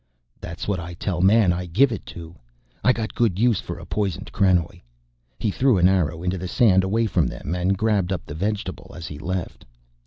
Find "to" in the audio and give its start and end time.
2.07-2.33